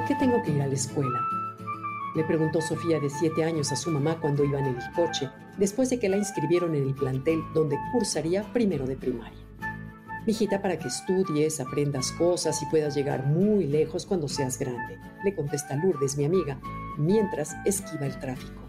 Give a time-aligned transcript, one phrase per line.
[0.00, 1.20] ¿Por qué tengo que ir a la escuela?
[2.16, 5.90] Le preguntó Sofía de siete años a su mamá cuando iba en el coche, después
[5.90, 9.38] de que la inscribieron en el plantel donde cursaría primero de primaria.
[10.26, 15.34] Mijita, para que estudies, aprendas cosas y puedas llegar muy lejos cuando seas grande, le
[15.34, 16.58] contesta Lourdes, mi amiga,
[16.96, 18.62] mientras esquiva el tráfico.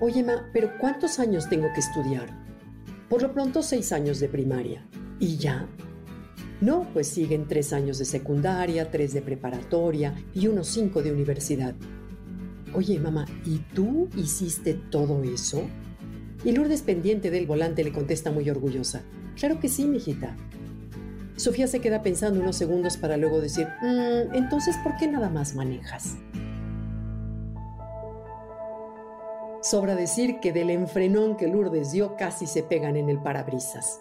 [0.00, 2.36] Oye, ma, pero ¿cuántos años tengo que estudiar?
[3.08, 4.84] Por lo pronto, seis años de primaria.
[5.20, 5.68] ¿Y ya?
[6.62, 11.74] No, pues siguen tres años de secundaria, tres de preparatoria y unos cinco de universidad.
[12.72, 15.64] Oye, mamá, ¿y tú hiciste todo eso?
[16.44, 19.02] Y Lourdes, pendiente del volante, le contesta muy orgullosa.
[19.34, 20.36] Claro que sí, mijita.
[21.34, 25.56] Sofía se queda pensando unos segundos para luego decir, "Mm, entonces, ¿por qué nada más
[25.56, 26.14] manejas?
[29.62, 34.00] Sobra decir que del enfrenón que Lourdes dio casi se pegan en el parabrisas.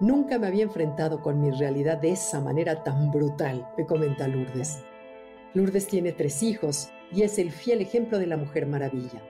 [0.00, 4.80] Nunca me había enfrentado con mi realidad de esa manera tan brutal, me comenta Lourdes.
[5.54, 9.22] Lourdes tiene tres hijos y es el fiel ejemplo de la Mujer Maravilla.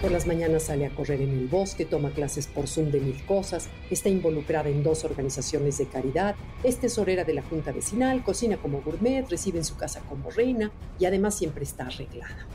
[0.00, 3.22] Por las mañanas sale a correr en el bosque, toma clases por Zoom de mil
[3.26, 8.56] cosas, está involucrada en dos organizaciones de caridad, es tesorera de la Junta Vecinal, cocina
[8.56, 12.46] como gourmet, recibe en su casa como reina y además siempre está arreglada.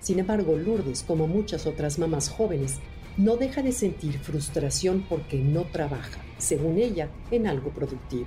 [0.00, 2.80] Sin embargo, Lourdes, como muchas otras mamás jóvenes,
[3.16, 8.26] no deja de sentir frustración porque no trabaja, según ella, en algo productivo.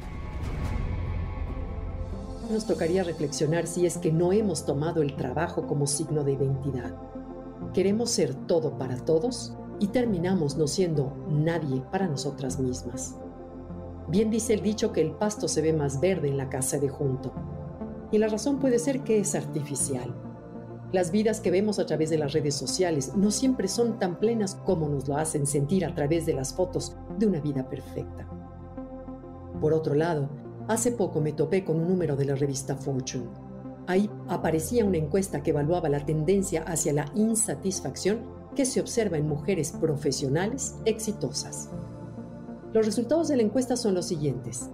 [2.51, 6.93] Nos tocaría reflexionar si es que no hemos tomado el trabajo como signo de identidad.
[7.73, 13.15] Queremos ser todo para todos y terminamos no siendo nadie para nosotras mismas.
[14.07, 16.89] Bien dice el dicho que el pasto se ve más verde en la casa de
[16.89, 17.33] junto.
[18.11, 20.13] Y la razón puede ser que es artificial.
[20.93, 24.53] Las vidas que vemos a través de las redes sociales no siempre son tan plenas
[24.63, 28.29] como nos lo hacen sentir a través de las fotos de una vida perfecta.
[29.59, 30.29] Por otro lado,
[30.67, 33.27] hace poco me topé con un número de la revista Fortune.
[33.87, 38.19] Ahí aparecía una encuesta que evaluaba la tendencia hacia la insatisfacción
[38.55, 41.71] que se observa en mujeres profesionales exitosas.
[42.71, 44.69] Los resultados de la encuesta son los siguientes.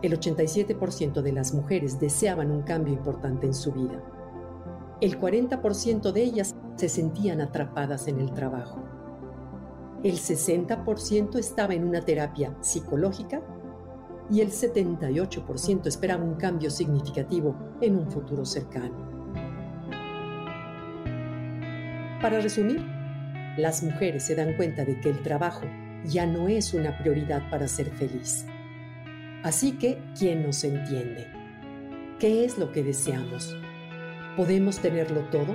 [0.00, 4.00] El 87% de las mujeres deseaban un cambio importante en su vida
[5.04, 8.82] el 40% de ellas se sentían atrapadas en el trabajo.
[10.02, 13.42] El 60% estaba en una terapia psicológica
[14.30, 18.96] y el 78% esperaba un cambio significativo en un futuro cercano.
[22.22, 22.82] Para resumir,
[23.58, 25.66] las mujeres se dan cuenta de que el trabajo
[26.06, 28.46] ya no es una prioridad para ser feliz.
[29.42, 31.26] Así que, ¿quién nos entiende?
[32.18, 33.54] ¿Qué es lo que deseamos?
[34.36, 35.54] ¿Podemos tenerlo todo?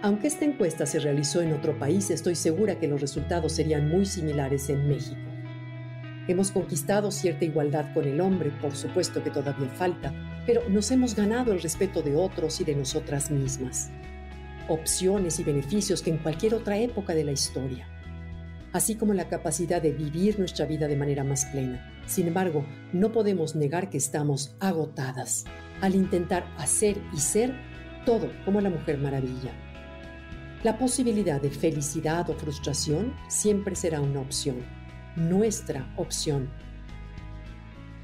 [0.00, 4.06] Aunque esta encuesta se realizó en otro país, estoy segura que los resultados serían muy
[4.06, 5.20] similares en México.
[6.26, 10.14] Hemos conquistado cierta igualdad con el hombre, por supuesto que todavía falta,
[10.46, 13.90] pero nos hemos ganado el respeto de otros y de nosotras mismas.
[14.66, 17.86] Opciones y beneficios que en cualquier otra época de la historia.
[18.72, 22.02] Así como la capacidad de vivir nuestra vida de manera más plena.
[22.06, 25.44] Sin embargo, no podemos negar que estamos agotadas
[25.80, 27.54] al intentar hacer y ser
[28.04, 29.52] todo como la Mujer Maravilla.
[30.62, 34.56] La posibilidad de felicidad o frustración siempre será una opción,
[35.16, 36.50] nuestra opción.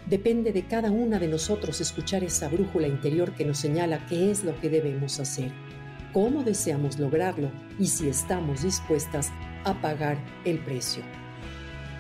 [0.08, 4.42] Depende de cada una de nosotros escuchar esa brújula interior que nos señala qué es
[4.42, 5.52] lo que debemos hacer,
[6.12, 9.30] cómo deseamos lograrlo y si estamos dispuestas
[9.66, 11.02] a pagar el precio.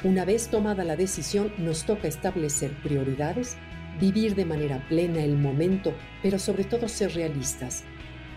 [0.04, 3.56] Una vez tomada la decisión, nos toca establecer prioridades
[4.00, 7.84] vivir de manera plena el momento, pero sobre todo ser realistas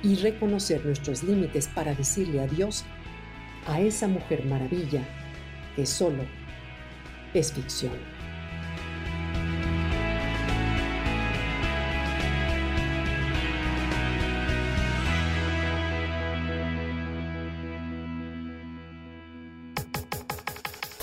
[0.01, 2.85] y reconocer nuestros límites para decirle adiós
[3.67, 5.03] a esa mujer maravilla
[5.75, 6.23] que solo
[7.33, 8.18] es ficción.